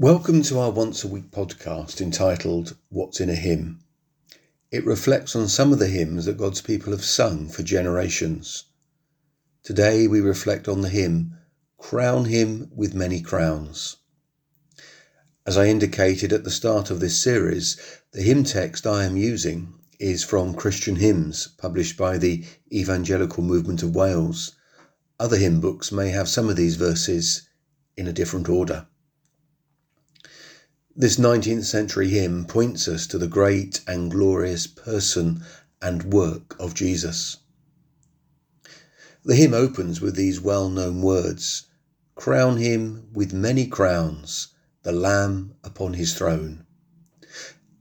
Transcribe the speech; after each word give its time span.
Welcome 0.00 0.42
to 0.42 0.58
our 0.58 0.72
once 0.72 1.04
a 1.04 1.08
week 1.08 1.30
podcast 1.30 2.00
entitled 2.00 2.76
What's 2.88 3.20
in 3.20 3.30
a 3.30 3.36
Hymn. 3.36 3.78
It 4.72 4.84
reflects 4.84 5.36
on 5.36 5.46
some 5.46 5.72
of 5.72 5.78
the 5.78 5.86
hymns 5.86 6.24
that 6.24 6.36
God's 6.36 6.60
people 6.60 6.90
have 6.90 7.04
sung 7.04 7.48
for 7.48 7.62
generations. 7.62 8.64
Today 9.62 10.08
we 10.08 10.20
reflect 10.20 10.66
on 10.66 10.80
the 10.80 10.88
hymn 10.88 11.36
Crown 11.78 12.24
Him 12.24 12.72
with 12.74 12.92
Many 12.92 13.20
Crowns. 13.20 13.98
As 15.46 15.56
I 15.56 15.66
indicated 15.66 16.32
at 16.32 16.42
the 16.42 16.50
start 16.50 16.90
of 16.90 16.98
this 16.98 17.16
series, 17.16 17.76
the 18.10 18.22
hymn 18.22 18.42
text 18.42 18.88
I 18.88 19.04
am 19.04 19.16
using 19.16 19.74
is 20.00 20.24
from 20.24 20.54
Christian 20.54 20.96
Hymns, 20.96 21.46
published 21.56 21.96
by 21.96 22.18
the 22.18 22.44
Evangelical 22.72 23.44
Movement 23.44 23.84
of 23.84 23.94
Wales. 23.94 24.56
Other 25.20 25.36
hymn 25.36 25.60
books 25.60 25.92
may 25.92 26.08
have 26.08 26.28
some 26.28 26.50
of 26.50 26.56
these 26.56 26.74
verses 26.74 27.48
in 27.96 28.08
a 28.08 28.12
different 28.12 28.48
order. 28.48 28.88
This 30.96 31.16
19th 31.16 31.64
century 31.64 32.08
hymn 32.10 32.44
points 32.44 32.86
us 32.86 33.08
to 33.08 33.18
the 33.18 33.26
great 33.26 33.80
and 33.84 34.12
glorious 34.12 34.68
person 34.68 35.42
and 35.82 36.12
work 36.14 36.54
of 36.60 36.72
Jesus. 36.72 37.38
The 39.24 39.34
hymn 39.34 39.54
opens 39.54 40.00
with 40.00 40.14
these 40.14 40.40
well 40.40 40.68
known 40.68 41.02
words 41.02 41.64
Crown 42.14 42.58
him 42.58 43.08
with 43.12 43.32
many 43.32 43.66
crowns, 43.66 44.54
the 44.84 44.92
Lamb 44.92 45.56
upon 45.64 45.94
his 45.94 46.14
throne. 46.14 46.64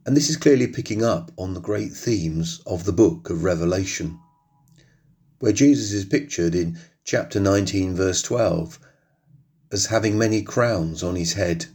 And 0.08 0.17
this 0.17 0.31
is 0.31 0.36
clearly 0.36 0.66
picking 0.66 1.03
up 1.03 1.31
on 1.38 1.53
the 1.53 1.61
great 1.61 1.94
themes 1.94 2.61
of 2.66 2.86
the 2.86 2.91
book 2.91 3.30
of 3.30 3.44
Revelation, 3.44 4.17
where 5.38 5.53
Jesus 5.53 5.91
is 5.91 6.05
pictured 6.05 6.55
in 6.55 6.80
chapter 7.03 7.39
19, 7.39 7.94
verse 7.94 8.23
12, 8.23 8.80
as 9.72 9.86
having 9.86 10.17
many 10.17 10.41
crowns 10.41 11.03
on 11.03 11.16
his 11.16 11.34
head 11.34 11.67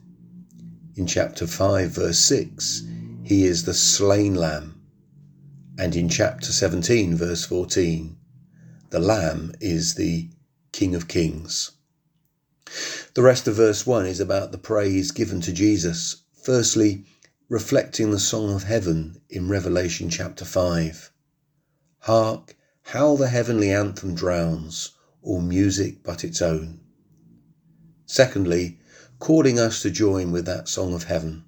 in 0.98 1.06
chapter 1.06 1.46
5, 1.46 1.90
verse 1.90 2.18
6, 2.18 2.82
he 3.22 3.44
is 3.44 3.62
the 3.64 3.72
slain 3.72 4.34
lamb. 4.34 4.82
And 5.78 5.94
in 5.94 6.08
chapter 6.08 6.50
17, 6.50 7.14
verse 7.14 7.44
14, 7.44 8.16
the 8.90 8.98
lamb 8.98 9.52
is 9.60 9.94
the 9.94 10.28
King 10.72 10.96
of 10.96 11.06
Kings. 11.06 11.70
The 13.14 13.22
rest 13.22 13.46
of 13.46 13.54
verse 13.54 13.86
1 13.86 14.06
is 14.06 14.18
about 14.18 14.50
the 14.50 14.58
praise 14.58 15.12
given 15.12 15.40
to 15.42 15.52
Jesus, 15.52 16.16
firstly, 16.42 17.04
reflecting 17.48 18.10
the 18.10 18.18
song 18.18 18.52
of 18.52 18.64
heaven 18.64 19.20
in 19.30 19.48
Revelation 19.48 20.10
chapter 20.10 20.44
5. 20.44 21.12
Hark, 22.00 22.56
how 22.82 23.14
the 23.14 23.28
heavenly 23.28 23.70
anthem 23.70 24.16
drowns 24.16 24.90
all 25.22 25.40
music 25.40 26.02
but 26.02 26.24
its 26.24 26.42
own. 26.42 26.80
Secondly, 28.04 28.80
calling 29.18 29.58
us 29.58 29.82
to 29.82 29.90
join 29.90 30.30
with 30.30 30.44
that 30.46 30.68
song 30.68 30.94
of 30.94 31.04
heaven. 31.04 31.44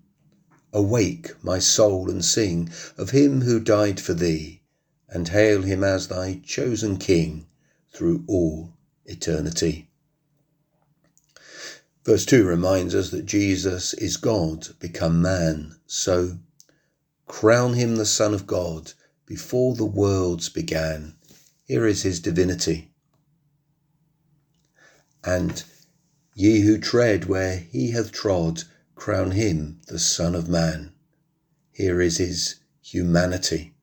Awake, 0.72 1.32
my 1.42 1.58
soul, 1.58 2.10
and 2.10 2.24
sing 2.24 2.70
of 2.96 3.10
him 3.10 3.42
who 3.42 3.60
died 3.60 4.00
for 4.00 4.14
thee, 4.14 4.62
and 5.08 5.28
hail 5.28 5.62
him 5.62 5.82
as 5.82 6.08
thy 6.08 6.40
chosen 6.44 6.96
King 6.96 7.46
through 7.92 8.24
all 8.28 8.72
eternity. 9.04 9.88
Verse 12.04 12.24
2 12.24 12.44
reminds 12.44 12.94
us 12.94 13.10
that 13.10 13.26
Jesus 13.26 13.92
is 13.94 14.16
God 14.16 14.68
become 14.78 15.20
man, 15.20 15.76
so 15.86 16.38
crown 17.26 17.74
him 17.74 17.96
the 17.96 18.06
Son 18.06 18.32
of 18.32 18.46
God 18.46 18.92
before 19.26 19.74
the 19.74 19.84
worlds 19.84 20.48
began. 20.48 21.14
Here 21.64 21.86
is 21.86 22.02
his 22.02 22.20
divinity. 22.20 22.90
And 25.22 25.62
Ye 26.42 26.60
who 26.60 26.78
tread 26.78 27.26
where 27.26 27.58
he 27.70 27.90
hath 27.90 28.12
trod, 28.12 28.62
crown 28.94 29.32
him 29.32 29.82
the 29.88 29.98
Son 29.98 30.34
of 30.34 30.48
Man. 30.48 30.94
Here 31.70 32.00
is 32.00 32.16
his 32.16 32.54
humanity. 32.80 33.74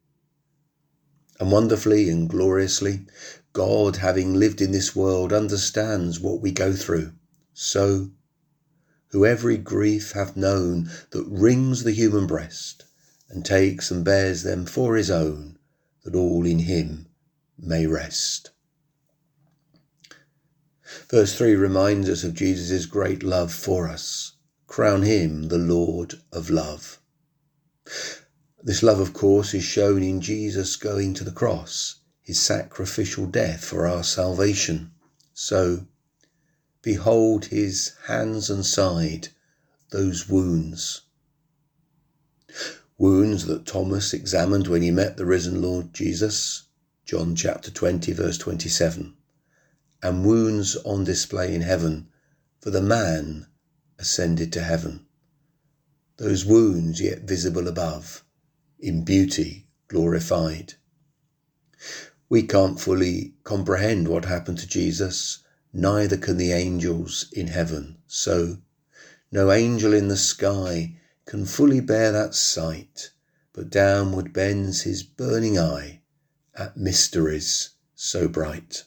And 1.40 1.52
wonderfully 1.52 2.10
and 2.10 2.28
gloriously, 2.28 3.06
God, 3.54 3.98
having 3.98 4.34
lived 4.34 4.60
in 4.60 4.72
this 4.72 4.96
world, 4.96 5.32
understands 5.32 6.20
what 6.20 6.42
we 6.42 6.50
go 6.50 6.76
through. 6.76 7.14
So, 7.54 8.10
who 9.10 9.24
every 9.24 9.58
grief 9.58 10.14
hath 10.14 10.36
known 10.36 10.90
that 11.12 11.28
wrings 11.28 11.84
the 11.84 11.92
human 11.92 12.26
breast, 12.26 12.86
and 13.30 13.46
takes 13.46 13.92
and 13.92 14.04
bears 14.04 14.42
them 14.42 14.66
for 14.66 14.96
his 14.96 15.12
own, 15.12 15.60
that 16.04 16.16
all 16.16 16.44
in 16.44 16.58
him 16.58 17.06
may 17.56 17.86
rest. 17.86 18.50
Verse 21.10 21.36
3 21.36 21.56
reminds 21.56 22.10
us 22.10 22.26
of 22.26 22.34
Jesus' 22.34 22.86
great 22.86 23.24
love 23.24 23.54
for 23.54 23.88
us. 23.88 24.34
Crown 24.68 25.04
him 25.04 25.44
the 25.44 25.58
Lord 25.58 26.16
of 26.34 26.50
love. 26.50 27.00
This 28.62 28.84
love, 28.84 29.00
of 29.00 29.14
course, 29.14 29.54
is 29.54 29.64
shown 29.64 30.04
in 30.04 30.20
Jesus 30.20 30.76
going 30.76 31.14
to 31.14 31.24
the 31.24 31.32
cross, 31.32 32.02
his 32.22 32.42
sacrificial 32.42 33.26
death 33.26 33.64
for 33.64 33.88
our 33.88 34.04
salvation. 34.04 34.92
So, 35.34 35.88
behold 36.82 37.46
his 37.46 37.94
hands 38.08 38.50
and 38.50 38.66
side, 38.66 39.30
those 39.92 40.28
wounds. 40.28 41.04
Wounds 42.98 43.46
that 43.46 43.66
Thomas 43.66 44.14
examined 44.14 44.68
when 44.68 44.82
he 44.82 44.92
met 44.92 45.16
the 45.16 45.26
risen 45.26 45.62
Lord 45.62 45.94
Jesus. 45.94 46.64
John 47.06 47.34
chapter 47.34 47.72
20, 47.72 48.12
verse 48.12 48.38
27 48.38 49.14
and 50.02 50.26
wounds 50.26 50.76
on 50.78 51.04
display 51.04 51.54
in 51.54 51.62
heaven 51.62 52.08
for 52.60 52.70
the 52.70 52.82
man 52.82 53.48
ascended 54.00 54.54
to 54.54 54.62
heaven. 54.62 55.06
Those 56.18 56.46
wounds 56.46 57.00
yet 57.00 57.22
visible 57.22 57.68
above, 57.68 58.24
in 58.80 59.04
beauty 59.04 59.68
glorified. 59.88 60.74
We 62.30 62.44
can't 62.44 62.80
fully 62.80 63.36
comprehend 63.44 64.08
what 64.08 64.26
happened 64.26 64.58
to 64.60 64.68
Jesus, 64.68 65.40
neither 65.72 66.18
can 66.18 66.38
the 66.38 66.52
angels 66.52 67.28
in 67.32 67.48
heaven. 67.48 67.98
So, 68.08 68.58
no 69.32 69.52
angel 69.52 69.94
in 69.94 70.08
the 70.08 70.18
sky 70.18 70.98
can 71.26 71.46
fully 71.46 71.80
bear 71.80 72.12
that 72.12 72.34
sight, 72.36 73.12
but 73.54 73.70
downward 73.70 74.34
bends 74.34 74.82
his 74.82 75.04
burning 75.04 75.58
eye 75.58 76.02
at 76.56 76.78
mysteries 76.78 77.70
so 77.94 78.28
bright. 78.28 78.84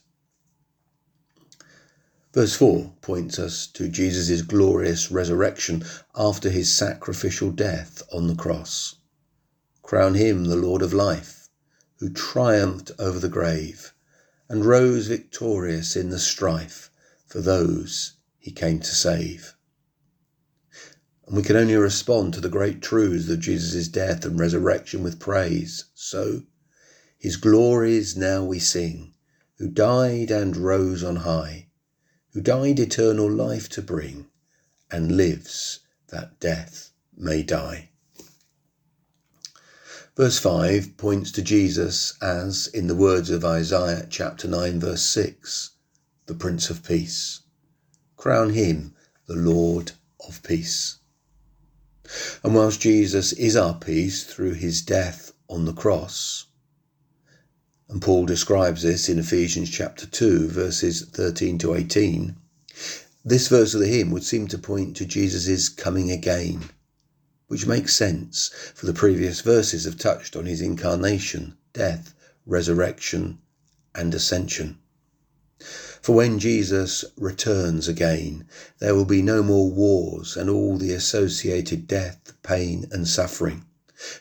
Verse 2.32 2.54
4 2.54 2.94
points 3.00 3.41
us 3.41 3.66
to 3.66 3.88
Jesus' 3.88 4.42
glorious 4.42 5.10
resurrection 5.10 5.84
after 6.14 6.48
his 6.48 6.72
sacrificial 6.72 7.50
death 7.50 8.04
on 8.12 8.28
the 8.28 8.36
cross. 8.36 8.94
Crown 9.82 10.14
him 10.14 10.44
the 10.44 10.54
Lord 10.54 10.80
of 10.80 10.92
life, 10.92 11.48
who 11.96 12.08
triumphed 12.08 12.92
over 13.00 13.19
the 13.19 13.28
grave 13.28 13.92
and 14.48 14.64
rose 14.64 15.08
victorious 15.08 15.96
in 15.96 16.10
the 16.10 16.20
strife 16.20 16.92
for 17.26 17.40
those 17.40 18.12
he 18.38 18.52
came 18.52 18.78
to 18.78 18.94
save. 18.94 19.56
And 21.26 21.36
we 21.36 21.42
can 21.42 21.56
only 21.56 21.74
respond 21.74 22.32
to 22.34 22.40
the 22.40 22.48
great 22.48 22.80
truths 22.80 23.28
of 23.28 23.40
Jesus' 23.40 23.88
death 23.88 24.24
and 24.24 24.38
resurrection 24.38 25.02
with 25.02 25.19
praise. 25.19 25.86
So, 25.94 26.44
his 27.19 27.36
glories 27.36 28.16
now 28.16 28.44
we 28.44 28.60
sing, 28.60 29.14
who 29.58 29.66
died 29.66 30.30
and 30.30 30.56
rose 30.56 31.02
on 31.02 31.16
high 31.16 31.69
who 32.32 32.41
died 32.41 32.78
eternal 32.78 33.30
life 33.30 33.68
to 33.68 33.82
bring, 33.82 34.26
and 34.91 35.16
lives 35.16 35.80
that 36.08 36.38
death 36.41 36.91
may 37.16 37.42
die. 37.42 37.88
Verse 40.16 40.38
5 40.38 40.96
points 40.96 41.32
to 41.32 41.42
Jesus 41.42 42.14
as, 42.20 42.66
in 42.66 42.86
the 42.88 42.94
words 42.94 43.30
of 43.30 43.44
Isaiah 43.44 44.06
chapter 44.10 44.46
9, 44.46 44.78
verse 44.80 45.02
6, 45.02 45.70
the 46.26 46.34
Prince 46.34 46.69
of 46.69 46.84
Peace. 46.84 47.40
Crown 48.16 48.50
him 48.50 48.94
the 49.26 49.36
Lord 49.36 49.92
of 50.26 50.42
Peace. 50.42 50.98
And 52.43 52.55
whilst 52.55 52.81
Jesus 52.81 53.32
is 53.32 53.56
our 53.56 53.75
peace 53.75 54.25
through 54.25 54.55
his 54.55 54.82
death 54.82 55.32
on 55.49 55.64
the 55.64 55.72
cross, 55.72 56.46
and 57.90 58.00
Paul 58.00 58.25
describes 58.25 58.82
this 58.82 59.08
in 59.08 59.19
Ephesians 59.19 59.69
chapter 59.69 60.06
2, 60.06 60.46
verses 60.46 61.04
13 61.06 61.58
to 61.58 61.75
18. 61.75 62.37
This 63.25 63.48
verse 63.48 63.75
of 63.75 63.81
the 63.81 63.88
hymn 63.88 64.12
would 64.12 64.22
seem 64.22 64.46
to 64.46 64.58
point 64.58 64.96
to 64.96 65.04
Jesus' 65.04 65.69
coming 65.69 66.08
again, 66.08 66.70
which 67.48 67.66
makes 67.66 67.96
sense, 67.96 68.52
for 68.76 68.87
the 68.87 68.94
previous 68.94 69.40
verses 69.40 69.87
have 69.87 69.98
touched 69.98 70.37
on 70.37 70.46
his 70.46 70.60
incarnation, 70.60 71.56
death, 71.72 72.14
resurrection, 72.46 73.38
and 73.93 74.14
ascension. 74.14 74.78
For 76.00 76.14
when 76.14 76.38
Jesus 76.38 77.04
returns 77.16 77.88
again, 77.88 78.46
there 78.78 78.94
will 78.94 79.04
be 79.04 79.20
no 79.20 79.43
more 79.43 79.69
wars 79.69 80.36
and 80.36 80.48
all 80.48 80.78
the 80.78 80.93
associated 80.93 81.88
death, 81.88 82.34
pain, 82.44 82.86
and 82.93 83.08
suffering. 83.08 83.64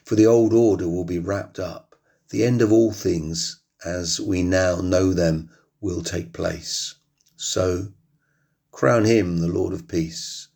For 0.04 0.15
the 0.15 0.25
old 0.25 0.54
order 0.54 0.89
will 0.89 1.06
be 1.06 1.19
wrapped 1.19 1.60
up, 1.60 1.88
the 2.30 2.44
end 2.44 2.62
of 2.62 2.72
all 2.72 2.92
things 2.92 3.60
as 3.84 4.20
we 4.20 4.44
now 4.44 4.81
know 4.81 5.14
them 5.14 5.50
will 5.81 6.04
take 6.04 6.34
place. 6.34 6.96
So, 7.36 7.94
crown 8.72 9.06
him 9.06 9.38
the 9.38 9.48
Lord 9.48 9.74
of 9.74 9.88
peace, 9.88 10.48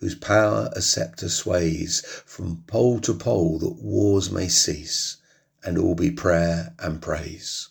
whose 0.00 0.14
power 0.14 0.70
a 0.74 0.82
sceptre 0.82 1.28
sways 1.28 2.00
from 2.26 2.64
pole 2.66 3.00
to 3.00 3.14
pole 3.14 3.58
that 3.60 3.82
wars 3.82 4.30
may 4.30 4.48
cease 4.48 5.16
and 5.64 5.78
all 5.78 5.94
be 5.94 6.10
prayer 6.10 6.74
and 6.78 7.00
praise. 7.00 7.68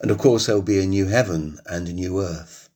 And 0.00 0.10
of 0.10 0.18
course 0.18 0.46
there'll 0.46 0.62
be 0.62 0.80
a 0.80 0.86
new 0.86 1.06
heaven 1.06 1.58
and 1.66 1.88
a 1.88 1.92
new 1.92 2.20
earth. 2.20 2.68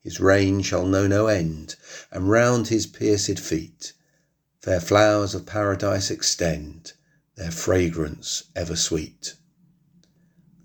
His 0.00 0.20
reign 0.20 0.62
shall 0.62 0.86
know 0.86 1.06
no 1.06 1.26
end, 1.26 1.76
and 2.10 2.28
round 2.28 2.68
his 2.68 2.86
pierced 2.86 3.38
feet 3.38 3.92
fair 4.60 4.80
flowers 4.80 5.34
of 5.34 5.44
paradise 5.44 6.10
extend, 6.10 6.94
their 7.36 7.50
fragrance 7.50 8.44
ever 8.54 8.76
sweet. 8.76 9.34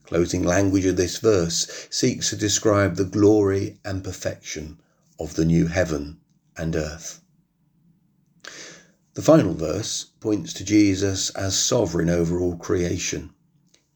Closing 0.04 0.44
language 0.44 0.86
of 0.86 0.98
this 0.98 1.18
verse 1.18 1.88
seeks 1.90 2.30
to 2.30 2.36
describe 2.36 2.96
the 2.96 3.06
glory 3.06 3.80
and 3.86 4.04
perfection 4.04 4.80
of 5.20 5.36
the 5.36 5.46
new 5.46 5.68
heaven 5.68 6.20
and 6.58 6.76
earth. 6.76 7.22
The 9.14 9.22
final 9.22 9.54
verse 9.54 10.06
points 10.20 10.54
to 10.54 10.64
Jesus 10.64 11.30
as 11.32 11.58
sovereign 11.58 12.10
over 12.10 12.40
all 12.40 12.56
creation. 12.56 13.32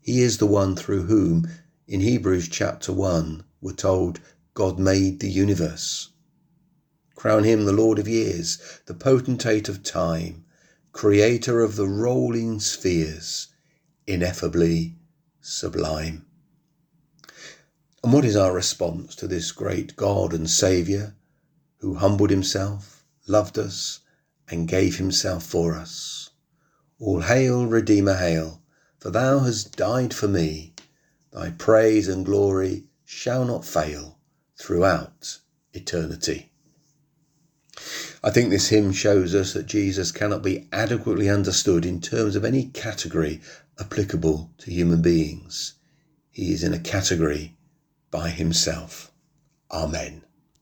He 0.02 0.22
is 0.22 0.38
the 0.38 0.46
one 0.46 0.76
through 0.76 1.04
whom, 1.04 1.48
in 1.88 2.02
Hebrews 2.02 2.50
chapter 2.50 2.92
1, 2.92 3.44
we're 3.62 3.74
told 3.74 4.20
God 4.54 4.80
made 4.80 5.20
the 5.20 5.32
universe. 5.32 6.10
Crown 7.16 7.44
him 7.44 7.66
the 7.66 7.72
Lord 7.72 8.00
of 8.00 8.08
years, 8.08 8.58
the 8.86 8.94
potentate 8.94 9.70
of 9.70 9.82
time, 9.82 10.43
creator 10.94 11.60
of 11.62 11.76
the 11.76 11.88
rolling 11.88 12.60
spheres, 12.60 13.48
ineffably 14.08 14.96
sublime. 15.42 16.26
And 18.04 18.14
what 18.14 18.24
is 18.24 18.36
our 18.36 18.54
response 18.54 19.16
to 19.16 19.28
this 19.28 19.52
great 19.52 19.96
God 19.96 20.34
and 20.34 20.50
Saviour 20.50 21.16
who 21.80 21.96
humbled 21.96 22.30
himself, 22.30 23.04
loved 23.28 23.58
us, 23.60 24.00
and 24.48 24.68
gave 24.68 24.98
himself 24.98 25.44
for 25.44 25.74
us. 25.74 26.30
All 27.00 27.22
hail, 27.22 27.66
Redeemer, 27.66 28.16
hail, 28.16 28.62
for 29.00 29.10
thou 29.10 29.40
hast 29.40 29.76
died 29.76 30.14
for 30.14 30.28
me. 30.28 30.74
Thy 31.32 31.50
praise 31.50 32.08
and 32.08 32.24
glory 32.26 32.86
shall 33.04 33.44
not 33.44 33.66
fail 33.66 34.20
throughout 34.58 35.40
eternity. 35.74 36.53
I 38.26 38.30
think 38.30 38.50
this 38.50 38.70
hymn 38.70 38.94
shows 38.94 39.36
us 39.36 39.52
that 39.52 39.66
Jesus 39.66 40.14
cannot 40.14 40.44
be 40.44 40.70
adequately 40.72 41.30
understood 41.30 41.86
in 41.86 42.00
terms 42.00 42.38
of 42.38 42.46
any 42.46 42.68
category 42.68 43.42
applicable 43.80 44.50
to 44.60 44.72
human 44.72 45.02
beings. 45.02 45.74
He 46.32 46.54
is 46.54 46.64
in 46.64 46.74
a 46.74 46.80
category 46.80 47.58
by 48.12 48.30
himself. 48.30 49.12
Amen. 49.70 50.24